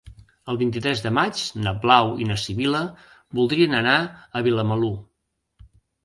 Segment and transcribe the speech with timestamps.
[0.51, 2.81] El vint-i-tres de maig na Blau i na Sibil·la
[3.39, 3.93] voldrien anar
[4.39, 4.91] a Vilamalur.